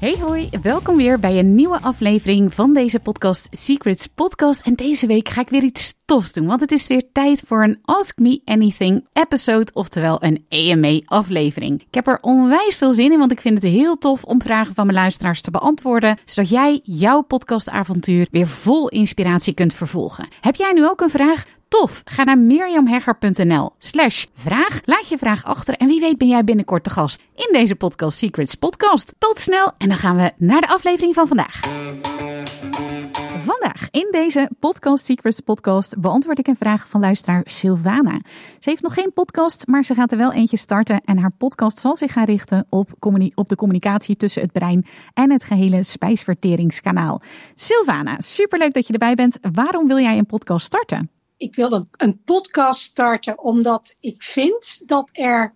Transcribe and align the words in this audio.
Hey 0.00 0.16
hoi, 0.20 0.48
welkom 0.62 0.96
weer 0.96 1.18
bij 1.18 1.38
een 1.38 1.54
nieuwe 1.54 1.80
aflevering 1.80 2.54
van 2.54 2.74
deze 2.74 3.00
podcast 3.00 3.48
Secrets 3.50 4.06
Podcast. 4.06 4.60
En 4.60 4.74
deze 4.74 5.06
week 5.06 5.28
ga 5.28 5.40
ik 5.40 5.48
weer 5.48 5.62
iets 5.62 5.94
tofs 6.04 6.32
doen, 6.32 6.46
want 6.46 6.60
het 6.60 6.72
is 6.72 6.86
weer 6.86 7.12
tijd 7.12 7.42
voor 7.46 7.62
een 7.62 7.78
Ask 7.82 8.18
Me 8.18 8.40
Anything 8.44 9.06
episode, 9.12 9.70
oftewel 9.72 10.24
een 10.24 10.44
AMA 10.48 11.00
aflevering. 11.04 11.80
Ik 11.80 11.94
heb 11.94 12.06
er 12.06 12.18
onwijs 12.20 12.76
veel 12.76 12.92
zin 12.92 13.12
in, 13.12 13.18
want 13.18 13.32
ik 13.32 13.40
vind 13.40 13.62
het 13.62 13.72
heel 13.72 13.98
tof 13.98 14.24
om 14.24 14.42
vragen 14.42 14.74
van 14.74 14.86
mijn 14.86 14.98
luisteraars 14.98 15.40
te 15.40 15.50
beantwoorden, 15.50 16.18
zodat 16.24 16.50
jij 16.50 16.80
jouw 16.82 17.20
podcastavontuur 17.20 18.26
weer 18.30 18.46
vol 18.46 18.88
inspiratie 18.88 19.54
kunt 19.54 19.74
vervolgen. 19.74 20.28
Heb 20.40 20.54
jij 20.54 20.72
nu 20.72 20.88
ook 20.88 21.00
een 21.00 21.10
vraag? 21.10 21.44
Tof! 21.70 22.02
Ga 22.04 22.24
naar 22.24 22.38
mirjamhegger.nl 22.38 23.70
slash 23.78 24.24
vraag. 24.34 24.80
Laat 24.84 25.08
je 25.08 25.18
vraag 25.18 25.44
achter 25.44 25.74
en 25.74 25.86
wie 25.86 26.00
weet 26.00 26.18
ben 26.18 26.28
jij 26.28 26.44
binnenkort 26.44 26.84
de 26.84 26.90
gast 26.90 27.22
in 27.34 27.48
deze 27.52 27.74
Podcast 27.74 28.18
Secrets 28.18 28.54
podcast. 28.54 29.14
Tot 29.18 29.40
snel 29.40 29.72
en 29.78 29.88
dan 29.88 29.96
gaan 29.96 30.16
we 30.16 30.32
naar 30.36 30.60
de 30.60 30.68
aflevering 30.68 31.14
van 31.14 31.26
vandaag. 31.26 31.60
Vandaag 33.44 33.88
in 33.90 34.08
deze 34.10 34.50
Podcast 34.58 35.04
Secrets 35.04 35.40
podcast 35.40 36.00
beantwoord 36.00 36.38
ik 36.38 36.46
een 36.46 36.56
vraag 36.56 36.88
van 36.88 37.00
luisteraar 37.00 37.42
Sylvana. 37.44 38.20
Ze 38.58 38.70
heeft 38.70 38.82
nog 38.82 38.94
geen 38.94 39.12
podcast, 39.12 39.66
maar 39.66 39.84
ze 39.84 39.94
gaat 39.94 40.12
er 40.12 40.18
wel 40.18 40.32
eentje 40.32 40.56
starten 40.56 41.00
en 41.04 41.18
haar 41.18 41.32
podcast 41.38 41.78
zal 41.78 41.96
zich 41.96 42.12
gaan 42.12 42.24
richten 42.24 42.66
op, 42.68 42.90
op 43.34 43.48
de 43.48 43.56
communicatie 43.56 44.16
tussen 44.16 44.42
het 44.42 44.52
brein 44.52 44.86
en 45.14 45.30
het 45.30 45.44
gehele 45.44 45.82
spijsverteringskanaal. 45.82 47.22
Sylvana, 47.54 48.16
superleuk 48.18 48.72
dat 48.72 48.86
je 48.86 48.92
erbij 48.92 49.14
bent. 49.14 49.38
Waarom 49.52 49.86
wil 49.86 49.98
jij 49.98 50.18
een 50.18 50.26
podcast 50.26 50.66
starten? 50.66 51.19
Ik 51.40 51.54
wil 51.54 51.86
een, 51.96 52.20
podcast 52.24 52.80
starten 52.80 53.38
omdat 53.38 53.96
ik 54.00 54.22
vind 54.22 54.82
dat 54.86 55.10
er 55.12 55.54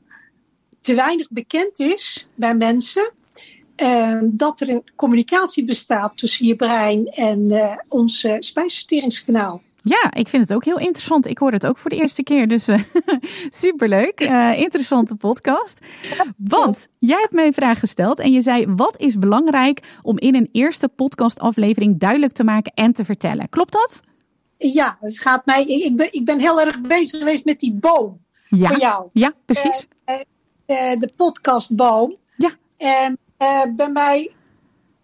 te 0.80 0.94
weinig 0.94 1.30
bekend 1.30 1.78
is 1.78 2.28
bij 2.34 2.54
mensen. 2.54 3.12
Uh, 3.76 4.20
dat 4.22 4.60
er 4.60 4.68
een 4.68 4.84
communicatie 4.96 5.64
bestaat 5.64 6.16
tussen 6.16 6.46
je 6.46 6.56
brein 6.56 7.06
en 7.06 7.40
uh, 7.40 7.76
ons 7.88 8.26
spijsverteringskanaal. 8.38 9.62
Ja, 9.82 10.12
ik 10.12 10.28
vind 10.28 10.42
het 10.42 10.54
ook 10.54 10.64
heel 10.64 10.78
interessant. 10.78 11.26
Ik 11.26 11.38
hoor 11.38 11.52
het 11.52 11.66
ook 11.66 11.78
voor 11.78 11.90
de 11.90 11.96
eerste 11.96 12.22
keer, 12.22 12.48
dus 12.48 12.68
uh, 12.68 12.78
superleuk. 13.64 14.20
interessante 14.56 15.14
podcast. 15.14 15.78
Want 16.36 16.88
jij 16.98 17.20
hebt 17.20 17.32
mij 17.32 17.46
een 17.46 17.52
vraag 17.52 17.78
gesteld 17.78 18.18
en 18.18 18.32
je 18.32 18.42
zei: 18.42 18.66
wat 18.66 19.00
is 19.00 19.18
belangrijk 19.18 19.80
om 20.02 20.18
in 20.18 20.34
een 20.34 20.48
eerste 20.52 20.88
podcastaflevering 20.88 21.98
duidelijk 21.98 22.32
te 22.32 22.44
maken 22.44 22.72
en 22.74 22.92
te 22.92 23.04
vertellen? 23.04 23.48
Klopt 23.48 23.72
dat? 23.72 24.02
Ja, 24.58 24.96
het 25.00 25.18
gaat 25.18 25.46
mij. 25.46 25.64
Ik 25.64 25.96
ben, 25.96 26.12
ik 26.12 26.24
ben 26.24 26.40
heel 26.40 26.60
erg 26.60 26.80
bezig 26.80 27.18
geweest 27.18 27.44
met 27.44 27.60
die 27.60 27.72
boom 27.72 28.20
ja. 28.48 28.68
van 28.68 28.78
jou. 28.78 29.08
Ja, 29.12 29.34
precies. 29.44 29.86
Uh, 30.06 30.14
uh, 30.66 31.00
de 31.00 31.10
podcastboom. 31.16 32.16
Ja. 32.36 32.56
En 32.76 33.18
bij 33.76 33.90
mij 33.92 34.34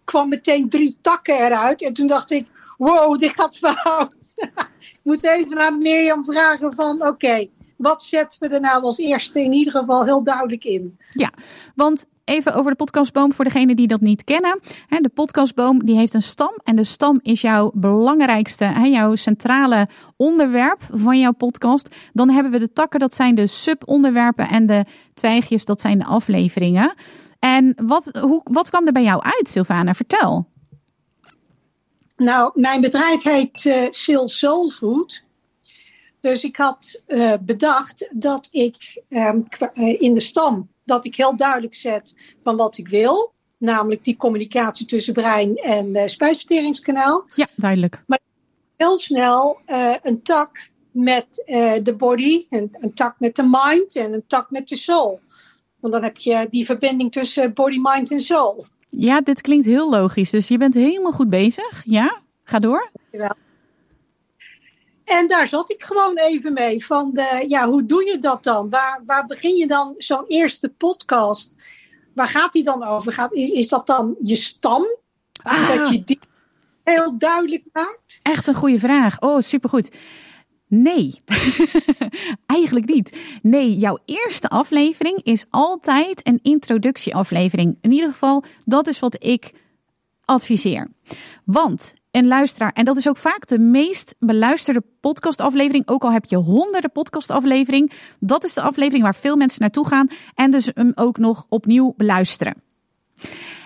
kwam 0.03 0.29
meteen 0.29 0.69
drie 0.69 0.97
takken 1.01 1.35
eruit. 1.45 1.81
En 1.81 1.93
toen 1.93 2.07
dacht 2.07 2.31
ik, 2.31 2.47
wow, 2.77 3.19
dit 3.19 3.31
gaat 3.31 3.57
fout. 3.57 4.15
ik 4.79 4.99
moet 5.03 5.23
even 5.23 5.55
naar 5.55 5.77
Mirjam 5.77 6.25
vragen 6.25 6.73
van, 6.75 7.07
oké, 7.07 7.47
wat 7.81 8.03
zetten 8.03 8.39
we 8.39 8.55
er 8.55 8.61
nou 8.61 8.83
als 8.83 8.97
eerste 8.97 9.41
in 9.41 9.53
ieder 9.53 9.73
geval 9.73 10.05
heel 10.05 10.23
duidelijk 10.23 10.63
in? 10.63 10.97
Ja, 11.13 11.31
want 11.75 12.05
even 12.23 12.53
over 12.53 12.71
de 12.71 12.77
podcastboom 12.77 13.33
voor 13.33 13.45
degenen 13.45 13.75
die 13.75 13.87
dat 13.87 14.01
niet 14.01 14.23
kennen. 14.23 14.59
De 14.87 15.11
podcastboom 15.13 15.85
die 15.85 15.95
heeft 15.95 16.13
een 16.13 16.21
stam 16.21 16.59
en 16.63 16.75
de 16.75 16.83
stam 16.83 17.19
is 17.21 17.41
jouw 17.41 17.71
belangrijkste, 17.73 18.89
jouw 18.91 19.15
centrale 19.15 19.87
onderwerp 20.15 20.81
van 20.91 21.19
jouw 21.19 21.31
podcast. 21.31 21.95
Dan 22.13 22.29
hebben 22.29 22.51
we 22.51 22.59
de 22.59 22.73
takken, 22.73 22.99
dat 22.99 23.13
zijn 23.13 23.35
de 23.35 23.47
subonderwerpen 23.47 24.47
en 24.47 24.65
de 24.65 24.85
twijgjes, 25.13 25.65
dat 25.65 25.81
zijn 25.81 25.97
de 25.97 26.05
afleveringen. 26.05 26.93
En 27.39 27.75
wat, 27.81 28.17
hoe, 28.21 28.41
wat 28.43 28.69
kwam 28.69 28.85
er 28.85 28.93
bij 28.93 29.03
jou 29.03 29.21
uit, 29.23 29.49
Sylvana? 29.49 29.93
Vertel. 29.93 30.49
Nou, 32.17 32.51
mijn 32.53 32.81
bedrijf 32.81 33.23
heet 33.23 33.65
uh, 33.65 33.87
Sil 34.01 34.27
Soul 34.27 34.69
Food. 34.69 35.23
Dus 36.21 36.43
ik 36.43 36.55
had 36.55 37.03
uh, 37.07 37.33
bedacht 37.41 38.09
dat 38.11 38.47
ik 38.51 39.03
um, 39.09 39.47
in 39.99 40.13
de 40.13 40.19
stam 40.19 40.69
dat 40.83 41.05
ik 41.05 41.15
heel 41.15 41.35
duidelijk 41.35 41.75
zet 41.75 42.15
van 42.43 42.55
wat 42.57 42.77
ik 42.77 42.87
wil. 42.87 43.33
Namelijk 43.57 44.03
die 44.03 44.17
communicatie 44.17 44.85
tussen 44.85 45.13
brein 45.13 45.55
en 45.55 45.95
uh, 45.95 46.05
spijsverteringskanaal. 46.05 47.25
Ja, 47.35 47.47
duidelijk. 47.55 48.03
Maar 48.07 48.19
heel 48.77 48.97
snel 48.97 49.59
uh, 49.67 49.95
een 50.01 50.21
tak 50.21 50.69
met 50.91 51.43
de 51.83 51.93
body, 51.97 52.45
een, 52.49 52.69
een 52.71 52.93
tak 52.93 53.15
met 53.19 53.35
de 53.35 53.47
mind 53.51 53.95
en 53.95 54.13
een 54.13 54.23
tak 54.27 54.51
met 54.51 54.67
de 54.67 54.75
soul. 54.75 55.19
Want 55.79 55.93
dan 55.93 56.03
heb 56.03 56.17
je 56.17 56.47
die 56.49 56.65
verbinding 56.65 57.11
tussen 57.11 57.53
body, 57.53 57.77
mind 57.81 58.11
en 58.11 58.19
soul. 58.19 58.65
Ja, 58.89 59.21
dit 59.21 59.41
klinkt 59.41 59.65
heel 59.65 59.89
logisch. 59.89 60.29
Dus 60.29 60.47
je 60.47 60.57
bent 60.57 60.73
helemaal 60.73 61.11
goed 61.11 61.29
bezig. 61.29 61.81
Ja, 61.85 62.21
ga 62.43 62.59
door. 62.59 62.89
Dankjewel. 62.93 63.35
En 65.11 65.27
daar 65.27 65.47
zat 65.47 65.71
ik 65.71 65.83
gewoon 65.83 66.17
even 66.17 66.53
mee. 66.53 66.85
Van 66.85 67.09
de, 67.13 67.45
ja, 67.47 67.67
hoe 67.67 67.85
doe 67.85 68.05
je 68.05 68.19
dat 68.19 68.43
dan? 68.43 68.69
Waar, 68.69 69.03
waar 69.05 69.25
begin 69.25 69.55
je 69.55 69.67
dan 69.67 69.93
zo'n 69.97 70.25
eerste 70.27 70.69
podcast? 70.69 71.55
Waar 72.13 72.27
gaat 72.27 72.53
die 72.53 72.63
dan 72.63 72.83
over? 72.83 73.11
Gaat, 73.11 73.33
is, 73.33 73.49
is 73.49 73.67
dat 73.67 73.87
dan 73.87 74.15
je 74.21 74.35
stam? 74.35 74.85
Ah. 75.43 75.67
Dat 75.67 75.89
je 75.89 76.03
die 76.03 76.19
heel 76.83 77.17
duidelijk 77.17 77.63
maakt? 77.73 78.19
Echt 78.21 78.47
een 78.47 78.55
goede 78.55 78.79
vraag. 78.79 79.21
Oh, 79.21 79.41
supergoed. 79.41 79.91
Nee, 80.67 81.19
eigenlijk 82.45 82.85
niet. 82.85 83.17
Nee, 83.41 83.77
jouw 83.77 83.97
eerste 84.05 84.49
aflevering 84.49 85.23
is 85.23 85.45
altijd 85.49 86.27
een 86.27 86.39
introductieaflevering. 86.41 87.77
In 87.81 87.91
ieder 87.91 88.11
geval, 88.11 88.43
dat 88.65 88.87
is 88.87 88.99
wat 88.99 89.23
ik 89.23 89.53
adviseer. 90.25 90.87
Want 91.45 91.93
een 92.11 92.27
luisteraar, 92.27 92.71
en 92.71 92.85
dat 92.85 92.97
is 92.97 93.09
ook 93.09 93.17
vaak 93.17 93.47
de 93.47 93.59
meest 93.59 94.15
beluisterde 94.19 94.83
podcastaflevering, 94.99 95.87
ook 95.87 96.03
al 96.03 96.11
heb 96.11 96.25
je 96.25 96.35
honderden 96.35 96.91
podcastaflevering, 96.91 97.91
dat 98.19 98.43
is 98.43 98.53
de 98.53 98.61
aflevering 98.61 99.03
waar 99.03 99.15
veel 99.15 99.35
mensen 99.35 99.61
naartoe 99.61 99.87
gaan 99.87 100.07
en 100.35 100.51
dus 100.51 100.71
hem 100.73 100.91
ook 100.95 101.17
nog 101.17 101.45
opnieuw 101.49 101.93
beluisteren. 101.97 102.61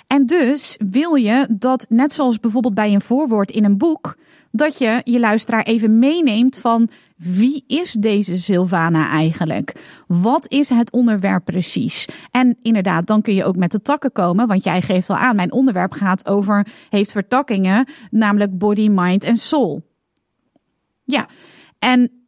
En 0.07 0.25
dus 0.25 0.75
wil 0.89 1.15
je 1.15 1.47
dat, 1.49 1.85
net 1.89 2.13
zoals 2.13 2.39
bijvoorbeeld 2.39 2.73
bij 2.73 2.93
een 2.93 3.01
voorwoord 3.01 3.51
in 3.51 3.65
een 3.65 3.77
boek, 3.77 4.15
dat 4.51 4.77
je 4.77 5.01
je 5.03 5.19
luisteraar 5.19 5.63
even 5.63 5.99
meeneemt 5.99 6.57
van 6.57 6.89
wie 7.15 7.63
is 7.67 7.91
deze 7.91 8.39
Sylvana 8.39 9.09
eigenlijk? 9.09 9.75
Wat 10.07 10.51
is 10.51 10.69
het 10.69 10.91
onderwerp 10.91 11.45
precies? 11.45 12.07
En 12.31 12.57
inderdaad, 12.61 13.07
dan 13.07 13.21
kun 13.21 13.33
je 13.33 13.45
ook 13.45 13.55
met 13.55 13.71
de 13.71 13.81
takken 13.81 14.11
komen, 14.11 14.47
want 14.47 14.63
jij 14.63 14.81
geeft 14.81 15.09
al 15.09 15.15
aan, 15.15 15.35
mijn 15.35 15.51
onderwerp 15.51 15.91
gaat 15.91 16.27
over, 16.27 16.67
heeft 16.89 17.11
vertakkingen, 17.11 17.87
namelijk 18.09 18.57
body, 18.57 18.87
mind 18.89 19.23
en 19.23 19.37
soul. 19.37 19.93
Ja, 21.03 21.27
en 21.79 22.25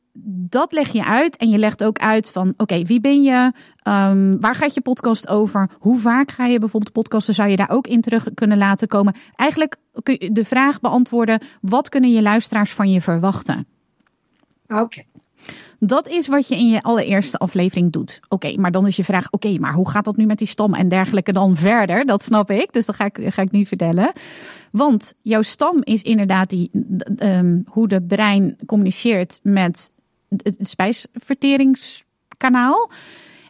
dat 0.49 0.73
leg 0.73 0.91
je 0.91 1.05
uit 1.05 1.37
en 1.37 1.49
je 1.49 1.57
legt 1.57 1.83
ook 1.83 1.97
uit 1.97 2.31
van 2.31 2.53
oké, 2.57 2.83
wie 2.83 2.99
ben 2.99 3.23
je? 3.23 3.51
Um, 3.83 4.39
waar 4.39 4.55
gaat 4.55 4.73
je 4.73 4.81
podcast 4.81 5.27
over? 5.27 5.69
Hoe 5.79 5.99
vaak 5.99 6.31
ga 6.31 6.45
je 6.45 6.59
bijvoorbeeld 6.59 6.93
podcasten? 6.93 7.33
Zou 7.33 7.49
je 7.49 7.55
daar 7.55 7.69
ook 7.69 7.87
in 7.87 8.01
terug 8.01 8.27
kunnen 8.33 8.57
laten 8.57 8.87
komen? 8.87 9.15
Eigenlijk 9.35 9.75
kun 10.03 10.15
je 10.19 10.31
de 10.31 10.45
vraag 10.45 10.79
beantwoorden: 10.79 11.41
wat 11.61 11.89
kunnen 11.89 12.11
je 12.11 12.21
luisteraars 12.21 12.71
van 12.71 12.91
je 12.91 13.01
verwachten? 13.01 13.67
Oké. 14.67 15.03
Dat 15.79 16.07
is 16.07 16.27
wat 16.27 16.47
je 16.47 16.55
in 16.55 16.67
je 16.67 16.81
allereerste 16.81 17.37
aflevering 17.37 17.91
doet. 17.91 18.19
Oké, 18.29 18.55
maar 18.55 18.71
dan 18.71 18.87
is 18.87 18.95
je 18.95 19.03
vraag: 19.03 19.31
oké, 19.31 19.57
maar 19.59 19.73
hoe 19.73 19.89
gaat 19.89 20.05
dat 20.05 20.17
nu 20.17 20.25
met 20.25 20.37
die 20.37 20.47
stam 20.47 20.73
en 20.73 20.89
dergelijke 20.89 21.31
dan 21.31 21.55
verder? 21.55 22.05
Dat 22.05 22.23
snap 22.23 22.51
ik, 22.51 22.73
dus 22.73 22.85
dat 22.85 22.95
ga 22.95 23.05
ik, 23.05 23.19
ga 23.23 23.41
ik 23.41 23.51
nu 23.51 23.65
vertellen. 23.65 24.11
Want 24.71 25.13
jouw 25.21 25.41
stam 25.41 25.79
is 25.83 26.01
inderdaad 26.01 26.49
die, 26.49 26.69
um, 27.19 27.63
hoe 27.67 27.87
de 27.87 28.01
brein 28.01 28.57
communiceert 28.65 29.39
met 29.43 29.91
het 30.29 30.69
spijsverteringskanaal. 30.69 32.89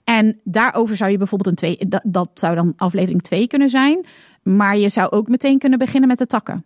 En 0.03 0.39
daarover 0.43 0.97
zou 0.97 1.11
je 1.11 1.17
bijvoorbeeld 1.17 1.49
een 1.49 1.55
twee, 1.55 1.77
dat, 1.89 2.01
dat 2.03 2.29
zou 2.33 2.55
dan 2.55 2.73
aflevering 2.77 3.21
2 3.21 3.47
kunnen 3.47 3.69
zijn. 3.69 4.05
Maar 4.43 4.77
je 4.77 4.89
zou 4.89 5.11
ook 5.11 5.27
meteen 5.27 5.59
kunnen 5.59 5.79
beginnen 5.79 6.09
met 6.09 6.17
de 6.17 6.25
takken. 6.25 6.65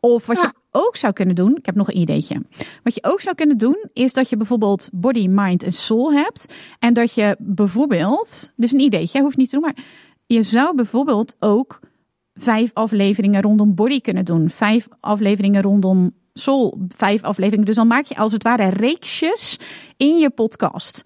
Of 0.00 0.26
wat 0.26 0.40
je 0.40 0.52
ook 0.86 0.96
zou 0.96 1.12
kunnen 1.12 1.34
doen, 1.34 1.56
ik 1.56 1.66
heb 1.66 1.74
nog 1.74 1.88
een 1.88 1.98
ideetje. 1.98 2.42
Wat 2.82 2.94
je 2.94 3.04
ook 3.04 3.20
zou 3.20 3.34
kunnen 3.34 3.58
doen, 3.58 3.84
is 3.92 4.12
dat 4.12 4.28
je 4.28 4.36
bijvoorbeeld 4.36 4.88
body, 4.92 5.26
mind 5.26 5.62
en 5.62 5.72
soul 5.72 6.12
hebt. 6.12 6.54
En 6.78 6.94
dat 6.94 7.14
je 7.14 7.36
bijvoorbeeld, 7.38 8.52
dus 8.56 8.72
een 8.72 8.80
ideetje, 8.80 9.20
hoeft 9.20 9.36
niet 9.36 9.50
te 9.50 9.56
doen, 9.56 9.64
maar 9.64 9.84
je 10.26 10.42
zou 10.42 10.74
bijvoorbeeld 10.74 11.36
ook 11.38 11.80
vijf 12.34 12.70
afleveringen 12.74 13.42
rondom 13.42 13.74
body 13.74 14.00
kunnen 14.00 14.24
doen. 14.24 14.50
Vijf 14.50 14.88
afleveringen 15.00 15.62
rondom 15.62 16.12
soul. 16.32 16.78
Vijf 16.88 17.22
afleveringen. 17.22 17.66
Dus 17.66 17.76
dan 17.76 17.86
maak 17.86 18.04
je 18.04 18.16
als 18.16 18.32
het 18.32 18.42
ware 18.42 18.68
reeksjes 18.68 19.58
in 19.96 20.18
je 20.18 20.30
podcast. 20.30 21.04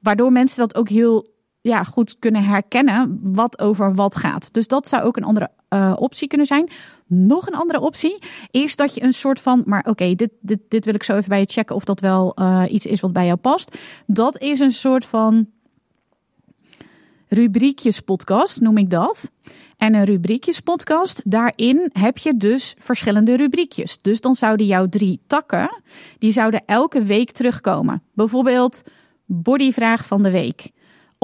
Waardoor 0.00 0.32
mensen 0.32 0.58
dat 0.58 0.76
ook 0.76 0.88
heel 0.88 1.33
ja, 1.68 1.84
goed 1.84 2.16
kunnen 2.18 2.44
herkennen 2.44 3.18
wat 3.22 3.58
over 3.58 3.94
wat 3.94 4.16
gaat. 4.16 4.52
Dus 4.52 4.66
dat 4.66 4.88
zou 4.88 5.02
ook 5.02 5.16
een 5.16 5.24
andere 5.24 5.50
uh, 5.70 5.92
optie 5.98 6.28
kunnen 6.28 6.46
zijn. 6.46 6.68
Nog 7.06 7.46
een 7.46 7.54
andere 7.54 7.80
optie 7.80 8.18
is 8.50 8.76
dat 8.76 8.94
je 8.94 9.02
een 9.02 9.12
soort 9.12 9.40
van, 9.40 9.62
maar 9.66 9.84
oké, 9.88 10.14
dit, 10.14 10.30
dit, 10.40 10.58
dit 10.68 10.84
wil 10.84 10.94
ik 10.94 11.02
zo 11.02 11.16
even 11.16 11.28
bij 11.28 11.40
je 11.40 11.46
checken 11.46 11.76
of 11.76 11.84
dat 11.84 12.00
wel 12.00 12.36
uh, 12.40 12.62
iets 12.68 12.86
is 12.86 13.00
wat 13.00 13.12
bij 13.12 13.26
jou 13.26 13.36
past. 13.36 13.78
Dat 14.06 14.38
is 14.38 14.60
een 14.60 14.72
soort 14.72 15.04
van 15.04 15.46
rubriekjes 17.28 18.00
podcast, 18.00 18.60
noem 18.60 18.78
ik 18.78 18.90
dat. 18.90 19.30
En 19.76 19.94
een 19.94 20.04
rubriekjes 20.04 20.60
podcast, 20.60 21.30
daarin 21.30 21.90
heb 21.92 22.18
je 22.18 22.36
dus 22.36 22.74
verschillende 22.78 23.36
rubriekjes. 23.36 23.98
Dus 23.98 24.20
dan 24.20 24.34
zouden 24.34 24.66
jouw 24.66 24.88
drie 24.88 25.20
takken, 25.26 25.82
die 26.18 26.32
zouden 26.32 26.62
elke 26.66 27.02
week 27.02 27.30
terugkomen. 27.30 28.02
Bijvoorbeeld 28.14 28.82
bodyvraag 29.26 30.06
van 30.06 30.22
de 30.22 30.30
week. 30.30 30.72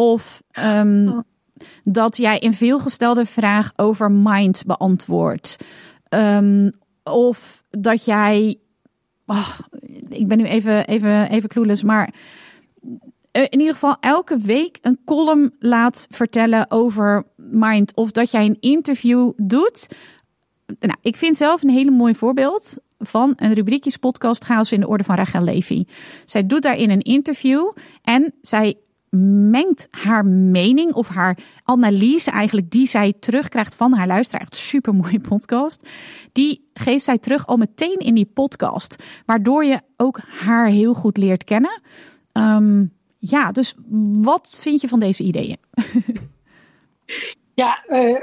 Of 0.01 0.43
um, 0.59 1.23
dat 1.83 2.17
jij 2.17 2.45
een 2.45 2.55
veelgestelde 2.55 3.25
vraag 3.25 3.73
over 3.77 4.11
mind 4.11 4.63
beantwoordt. 4.67 5.57
Um, 6.15 6.71
of 7.03 7.65
dat 7.71 8.05
jij. 8.05 8.59
Oh, 9.27 9.59
ik 10.09 10.29
ben 10.29 10.39
nu 10.39 10.45
even, 10.45 10.87
even, 10.87 11.31
even 11.31 11.49
clueless, 11.49 11.83
maar 11.83 12.15
eh, 13.31 13.43
in 13.43 13.59
ieder 13.59 13.75
geval 13.75 13.97
elke 14.01 14.37
week 14.37 14.79
een 14.83 14.99
column 15.05 15.55
laat 15.59 16.07
vertellen 16.11 16.71
over 16.71 17.25
mind. 17.37 17.97
Of 17.97 18.11
dat 18.11 18.31
jij 18.31 18.45
een 18.45 18.61
interview 18.61 19.33
doet. 19.37 19.89
Nou, 20.67 20.97
ik 21.03 21.17
vind 21.17 21.37
zelf 21.37 21.63
een 21.63 21.71
hele 21.71 21.91
mooi 21.91 22.15
voorbeeld 22.15 22.79
van 22.99 23.33
een 23.37 23.53
rubriekjes 23.53 23.97
podcast 23.97 24.45
Chaos 24.45 24.73
in 24.73 24.81
de 24.81 24.89
Orde 24.89 25.05
van 25.05 25.17
Rachel 25.17 25.43
Levy. 25.43 25.85
Zij 26.25 26.47
doet 26.47 26.63
daarin 26.63 26.91
een 26.91 27.03
interview 27.03 27.73
en 28.03 28.35
zij 28.43 28.77
mengt 29.51 29.89
haar 29.91 30.27
mening 30.27 30.93
of 30.93 31.09
haar 31.09 31.39
analyse 31.63 32.31
eigenlijk 32.31 32.71
die 32.71 32.87
zij 32.87 33.15
terugkrijgt 33.21 33.75
van 33.75 33.93
haar 33.93 34.07
luisteraar. 34.07 34.43
Echt 34.43 34.57
super 34.57 34.95
mooie 34.95 35.21
podcast. 35.29 35.89
Die 36.33 36.71
geeft 36.75 37.05
zij 37.05 37.19
terug 37.19 37.47
al 37.47 37.57
meteen 37.57 37.99
in 37.99 38.15
die 38.15 38.31
podcast. 38.35 39.03
Waardoor 39.27 39.65
je 39.65 39.81
ook 39.97 40.21
haar 40.27 40.67
heel 40.67 40.95
goed 40.95 41.17
leert 41.17 41.45
kennen. 41.45 41.83
Um, 42.33 42.93
ja, 43.19 43.53
dus 43.53 43.75
wat 44.11 44.59
vind 44.61 44.81
je 44.81 44.89
van 44.89 45.01
deze 45.01 45.23
ideeën? 45.23 45.59
ja, 47.55 47.85
uh, 47.89 48.17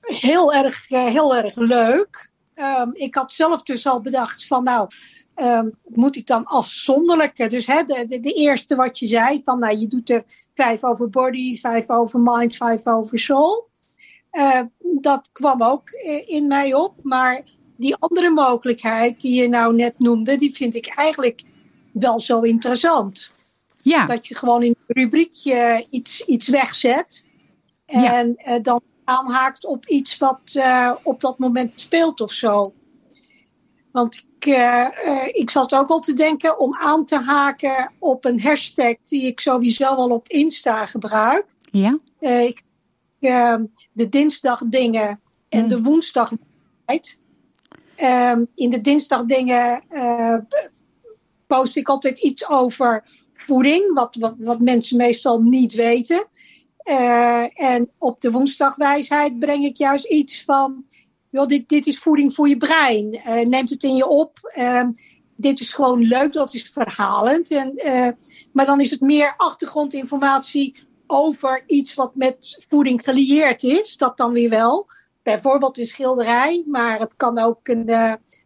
heel, 0.00 0.54
erg, 0.54 0.90
uh, 0.90 1.06
heel 1.06 1.36
erg 1.36 1.54
leuk. 1.54 2.30
Um, 2.54 2.90
ik 2.92 3.14
had 3.14 3.32
zelf 3.32 3.62
dus 3.62 3.86
al 3.86 4.00
bedacht 4.00 4.46
van 4.46 4.64
nou, 4.64 4.88
um, 5.42 5.78
moet 5.84 6.16
ik 6.16 6.26
dan 6.26 6.44
afzonderlijk. 6.44 7.50
Dus 7.50 7.66
hè, 7.66 7.82
de, 7.82 8.06
de, 8.08 8.20
de, 8.20 8.32
eerste 8.32 8.74
wat 8.74 8.98
je 8.98 9.06
zei, 9.06 9.42
van 9.44 9.58
nou, 9.58 9.78
je 9.78 9.86
doet 9.86 10.10
er 10.10 10.24
vijf 10.54 10.84
over 10.84 11.10
body, 11.10 11.58
vijf 11.58 11.90
over 11.90 12.20
mind, 12.20 12.56
vijf 12.56 12.86
over 12.86 13.18
soul. 13.18 13.68
Uh, 14.32 14.60
dat 14.80 15.28
kwam 15.32 15.62
ook 15.62 15.90
in 16.26 16.46
mij 16.46 16.74
op. 16.74 16.94
Maar 17.02 17.42
die 17.76 17.96
andere 17.98 18.30
mogelijkheid 18.30 19.20
die 19.20 19.42
je 19.42 19.48
nou 19.48 19.74
net 19.74 19.98
noemde, 19.98 20.36
die 20.36 20.54
vind 20.54 20.74
ik 20.74 20.86
eigenlijk 20.86 21.42
wel 21.92 22.20
zo 22.20 22.40
interessant. 22.40 23.30
Ja. 23.82 24.06
Dat 24.06 24.26
je 24.26 24.34
gewoon 24.34 24.62
in 24.62 24.76
een 24.86 25.02
rubriekje 25.02 25.86
iets, 25.90 26.24
iets 26.24 26.48
wegzet. 26.48 27.26
En 27.86 28.36
ja. 28.38 28.56
uh, 28.56 28.62
dan 28.62 28.80
aanhaakt 29.04 29.66
op 29.66 29.86
iets 29.86 30.18
wat 30.18 30.40
uh, 30.54 30.92
op 31.02 31.20
dat 31.20 31.38
moment 31.38 31.80
speelt 31.80 32.20
of 32.20 32.32
zo. 32.32 32.74
Want 33.92 34.26
ik, 34.46 34.56
uh, 35.06 35.26
ik 35.32 35.50
zat 35.50 35.74
ook 35.74 35.88
al 35.88 36.00
te 36.00 36.14
denken 36.14 36.58
om 36.58 36.76
aan 36.76 37.04
te 37.04 37.18
haken 37.18 37.92
op 37.98 38.24
een 38.24 38.40
hashtag 38.40 38.94
die 39.04 39.22
ik 39.22 39.40
sowieso 39.40 39.84
al 39.84 40.10
op 40.10 40.28
Insta 40.28 40.86
gebruik. 40.86 41.44
Ja. 41.70 41.98
ik, 42.20 42.62
de 43.92 44.08
dinsdag 44.08 44.62
dingen 44.66 45.20
en 45.48 45.62
mm. 45.62 45.68
de 45.68 45.82
woensdag. 45.82 46.32
Um, 47.96 48.46
in 48.54 48.70
de 48.70 48.80
dinsdag 48.80 49.24
dingen 49.24 49.82
post 51.46 51.76
ik 51.76 51.88
altijd 51.88 52.18
iets 52.18 52.48
over 52.48 53.04
voeding, 53.32 53.94
wat, 53.94 54.16
wat, 54.20 54.34
wat 54.38 54.60
mensen 54.60 54.96
meestal 54.96 55.42
niet 55.42 55.74
weten. 55.74 56.26
Uh, 56.84 57.60
en 57.60 57.90
op 57.98 58.20
de 58.20 58.30
woensdagwijsheid 58.30 59.38
breng 59.38 59.64
ik 59.64 59.76
juist 59.76 60.04
iets 60.04 60.44
van, 60.44 60.84
joh, 61.36 61.48
dit, 61.48 61.68
dit 61.68 61.86
is 61.86 61.98
voeding 61.98 62.34
voor 62.34 62.48
je 62.48 62.56
brein. 62.56 63.14
Uh, 63.14 63.46
neemt 63.46 63.70
het 63.70 63.82
in 63.82 63.96
je 63.96 64.06
op. 64.06 64.52
Uh, 64.58 64.82
dit 65.36 65.60
is 65.60 65.72
gewoon 65.72 66.02
leuk, 66.02 66.32
dat 66.32 66.54
is 66.54 66.70
verhalend. 66.72 67.50
En, 67.50 67.74
maar 68.52 68.66
dan 68.66 68.80
is 68.80 68.90
het 68.90 69.00
meer 69.00 69.34
achtergrondinformatie 69.36 70.74
over 71.06 71.64
iets 71.66 71.94
wat 71.94 72.14
met 72.14 72.64
voeding 72.68 73.04
gelieerd 73.04 73.62
is. 73.62 73.96
Dat 73.96 74.16
dan 74.16 74.32
weer 74.32 74.50
wel. 74.50 74.86
Bijvoorbeeld 75.22 75.78
een 75.78 75.84
schilderij, 75.84 76.64
maar 76.66 76.98
het 76.98 77.12
kan 77.16 77.38
ook 77.38 77.68
een, 77.68 77.90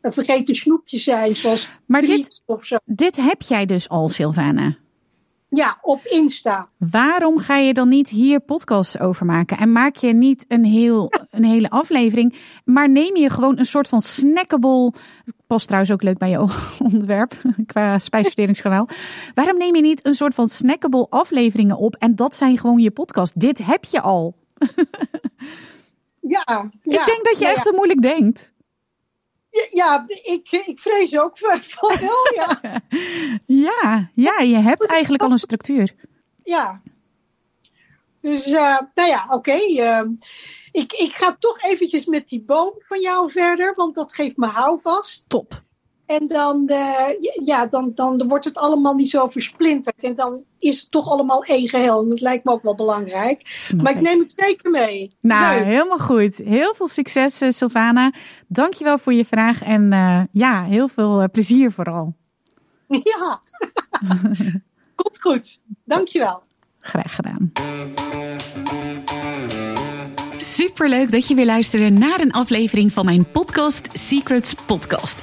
een 0.00 0.12
vergeten 0.12 0.54
snoepje 0.54 0.98
zijn, 0.98 1.36
zoals 1.36 1.70
maar 1.86 2.00
dit, 2.00 2.43
of 2.46 2.64
zo. 2.64 2.76
dit 2.84 3.16
heb 3.16 3.43
jij 3.43 3.66
dus 3.66 3.88
al, 3.88 4.08
Sylvana? 4.08 4.76
Ja, 5.50 5.79
op 5.82 6.05
Insta. 6.05 6.69
Waarom 6.76 7.38
ga 7.38 7.56
je 7.56 7.75
dan 7.75 7.88
niet 7.88 8.08
hier 8.08 8.41
podcasts 8.41 8.99
over 9.00 9.26
maken? 9.26 9.56
En 9.56 9.73
maak 9.73 9.97
je 9.97 10.12
niet 10.12 10.44
een, 10.49 10.64
heel, 10.64 11.12
een 11.31 11.44
hele 11.44 11.70
aflevering, 11.70 12.38
maar 12.64 12.91
neem 12.91 13.17
je 13.17 13.31
gewoon 13.31 13.58
een 13.58 13.67
soort 13.67 13.88
van 13.88 14.02
snackable. 14.02 14.93
Past 15.47 15.67
trouwens 15.67 15.93
ook 15.93 16.02
leuk 16.02 16.19
bij 16.19 16.31
je 16.31 16.47
onderwerp 16.93 17.41
qua 17.67 17.99
spijsverteringskanaal. 17.99 18.88
Waarom 19.35 19.58
neem 19.58 19.75
je 19.75 19.82
niet 19.82 20.06
een 20.06 20.14
soort 20.14 20.35
van 20.35 20.49
snackable 20.49 21.06
afleveringen 21.08 21.76
op 21.76 21.96
en 21.96 22.14
dat 22.14 22.35
zijn 22.35 22.58
gewoon 22.58 22.79
je 22.79 22.91
podcast? 22.91 23.41
Dit 23.41 23.67
heb 23.67 23.85
je 23.85 24.00
al. 24.00 24.35
ja, 26.20 26.70
ja, 26.82 27.00
Ik 27.00 27.06
denk 27.06 27.25
dat 27.25 27.38
je 27.38 27.46
echt 27.46 27.62
te 27.62 27.73
moeilijk 27.75 28.03
denkt. 28.03 28.53
Ja, 29.70 30.05
ik, 30.23 30.50
ik 30.67 30.79
vrees 30.79 31.19
ook 31.19 31.38
van 31.38 31.61
wel, 32.00 32.35
ja. 32.35 32.61
ja, 33.67 34.11
ja, 34.14 34.41
je 34.41 34.56
hebt 34.56 34.87
eigenlijk 34.87 35.23
al 35.23 35.31
een 35.31 35.38
structuur. 35.38 35.94
Ja. 36.37 36.82
Dus, 38.20 38.47
uh, 38.47 38.79
nou 38.94 39.08
ja, 39.08 39.25
oké. 39.25 39.35
Okay, 39.35 39.70
uh, 39.70 39.98
eh, 39.98 40.06
ik, 40.72 40.93
ik 40.93 41.13
ga 41.13 41.36
toch 41.39 41.63
eventjes 41.63 42.05
met 42.05 42.29
die 42.29 42.43
boom 42.43 42.74
van 42.79 43.01
jou 43.01 43.31
verder, 43.31 43.74
want 43.74 43.94
dat 43.94 44.15
geeft 44.15 44.36
me 44.36 44.46
houvast. 44.46 45.29
Top. 45.29 45.63
En 46.10 46.26
dan, 46.29 46.64
uh, 46.67 47.08
ja, 47.44 47.67
dan, 47.67 47.93
dan 47.94 48.29
wordt 48.29 48.44
het 48.44 48.58
allemaal 48.58 48.94
niet 48.94 49.10
zo 49.10 49.29
versplinterd. 49.29 50.05
En 50.05 50.14
dan 50.14 50.43
is 50.58 50.81
het 50.81 50.90
toch 50.90 51.08
allemaal 51.08 51.44
één 51.44 51.69
geheel. 51.69 52.02
En 52.02 52.08
dat 52.08 52.20
lijkt 52.20 52.44
me 52.44 52.52
ook 52.52 52.62
wel 52.62 52.74
belangrijk. 52.74 53.40
Snap 53.44 53.82
maar 53.82 53.93
ik 53.93 54.00
neem 54.00 54.19
het 54.19 54.32
zeker 54.36 54.70
mee. 54.70 55.17
Nou, 55.20 55.62
helemaal 55.62 55.98
goed. 55.98 56.36
Heel 56.36 56.74
veel 56.74 56.88
succes, 56.88 57.43
uh, 57.43 57.50
Sylvana. 57.50 58.12
Dankjewel 58.46 58.98
voor 58.98 59.12
je 59.12 59.24
vraag. 59.24 59.62
En 59.62 59.93
uh, 59.93 60.22
ja, 60.32 60.64
heel 60.64 60.88
veel 60.88 61.31
plezier 61.32 61.72
vooral. 61.72 62.14
Ja, 63.02 63.40
komt 64.94 65.20
goed. 65.20 65.60
Dankjewel. 65.84 66.43
Graag 66.81 67.14
gedaan. 67.14 67.52
Superleuk 70.36 71.10
dat 71.10 71.29
je 71.29 71.34
weer 71.34 71.46
luisterde 71.46 71.88
naar 71.88 72.20
een 72.20 72.32
aflevering 72.32 72.93
van 72.93 73.05
mijn 73.05 73.31
podcast 73.31 73.88
Secrets 73.93 74.55
Podcast. 74.55 75.22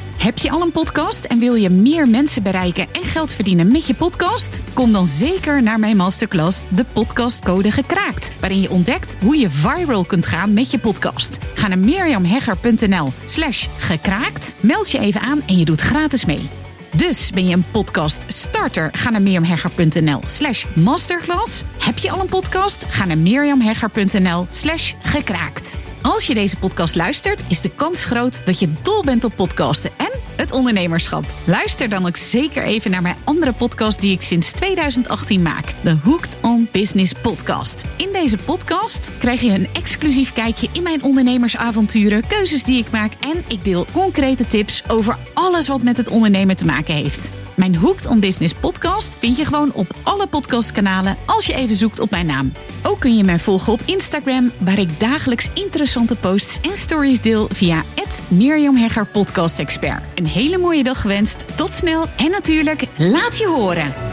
Heb 0.21 0.37
je 0.37 0.51
al 0.51 0.61
een 0.61 0.71
podcast 0.71 1.25
en 1.25 1.39
wil 1.39 1.55
je 1.55 1.69
meer 1.69 2.09
mensen 2.09 2.43
bereiken 2.43 2.87
en 2.91 3.03
geld 3.03 3.31
verdienen 3.31 3.71
met 3.71 3.87
je 3.87 3.95
podcast? 3.95 4.59
Kom 4.73 4.91
dan 4.91 5.05
zeker 5.05 5.63
naar 5.63 5.79
mijn 5.79 5.97
masterclass 5.97 6.63
De 6.69 6.85
Podcastcode 6.93 7.71
Gekraakt, 7.71 8.31
waarin 8.39 8.61
je 8.61 8.69
ontdekt 8.69 9.17
hoe 9.21 9.37
je 9.37 9.49
viral 9.49 10.03
kunt 10.03 10.25
gaan 10.25 10.53
met 10.53 10.71
je 10.71 10.79
podcast. 10.79 11.37
Ga 11.53 11.67
naar 11.67 11.79
mirjamhegger.nl 11.79 13.07
slash 13.25 13.67
gekraakt, 13.77 14.55
meld 14.59 14.91
je 14.91 14.99
even 14.99 15.21
aan 15.21 15.41
en 15.47 15.57
je 15.57 15.65
doet 15.65 15.81
gratis 15.81 16.25
mee. 16.25 16.49
Dus 16.95 17.31
ben 17.33 17.47
je 17.47 17.55
een 17.55 17.65
podcast 17.71 18.23
starter? 18.27 18.89
Ga 18.93 19.09
naar 19.09 19.21
mirjamhegger.nl 19.21 20.19
slash 20.25 20.65
masterclass. 20.75 21.63
Heb 21.77 21.97
je 21.97 22.11
al 22.11 22.19
een 22.19 22.27
podcast? 22.27 22.85
Ga 22.85 23.05
naar 23.05 23.17
mirjamhegger.nl 23.17 24.45
slash 24.49 24.93
gekraakt. 25.01 25.77
Als 26.01 26.27
je 26.27 26.33
deze 26.33 26.57
podcast 26.57 26.95
luistert, 26.95 27.43
is 27.47 27.61
de 27.61 27.69
kans 27.69 28.05
groot 28.05 28.45
dat 28.45 28.59
je 28.59 28.73
dol 28.81 29.03
bent 29.03 29.23
op 29.23 29.35
podcasten 29.35 29.91
en 29.97 30.10
het 30.35 30.51
ondernemerschap. 30.51 31.25
Luister 31.45 31.89
dan 31.89 32.07
ook 32.07 32.15
zeker 32.15 32.63
even 32.63 32.91
naar 32.91 33.01
mijn 33.01 33.15
andere 33.23 33.53
podcast 33.53 34.01
die 34.01 34.13
ik 34.13 34.21
sinds 34.21 34.51
2018 34.51 35.41
maak. 35.41 35.73
De 35.81 35.97
Hooked 36.03 36.37
on 36.41 36.67
Business 36.71 37.13
podcast. 37.21 37.85
In 37.97 38.09
deze 38.13 38.37
podcast 38.45 39.11
krijg 39.17 39.41
je 39.41 39.49
een 39.49 39.67
exclusief 39.73 40.33
kijkje 40.33 40.67
in 40.71 40.83
mijn 40.83 41.03
ondernemersavonturen, 41.03 42.27
keuzes 42.27 42.63
die 42.63 42.79
ik 42.79 42.91
maak 42.91 43.11
en 43.19 43.43
ik 43.47 43.63
deel 43.63 43.85
concrete 43.93 44.47
tips 44.47 44.83
over 44.87 45.17
alles 45.33 45.67
wat 45.67 45.83
met 45.83 45.97
het 45.97 46.09
ondernemen 46.09 46.55
te 46.55 46.65
maken 46.65 46.93
heeft. 46.93 47.29
Mijn 47.55 47.75
Hooked 47.75 48.05
on 48.05 48.19
Business 48.19 48.53
podcast 48.53 49.15
vind 49.19 49.37
je 49.37 49.45
gewoon 49.45 49.73
op 49.73 49.95
alle 50.03 50.27
podcastkanalen 50.27 51.17
als 51.25 51.45
je 51.45 51.53
even 51.53 51.75
zoekt 51.75 51.99
op 51.99 52.09
mijn 52.09 52.25
naam. 52.25 52.53
Ook 52.83 52.99
kun 52.99 53.17
je 53.17 53.23
mij 53.23 53.39
volgen 53.39 53.73
op 53.73 53.81
Instagram, 53.85 54.51
waar 54.57 54.79
ik 54.79 54.99
dagelijks 54.99 55.49
interessante 55.53 56.15
posts 56.15 56.59
en 56.61 56.77
stories 56.77 57.21
deel 57.21 57.47
via 57.51 57.83
Mirjam 58.31 58.75
Hegger 58.75 59.05
Podcast 59.05 59.59
Expert. 59.59 60.01
Een 60.15 60.25
hele 60.25 60.57
mooie 60.57 60.83
dag 60.83 61.01
gewenst. 61.01 61.57
Tot 61.57 61.73
snel 61.73 62.05
en 62.17 62.31
natuurlijk 62.31 62.85
laat 62.97 63.37
je 63.37 63.47
horen. 63.47 64.10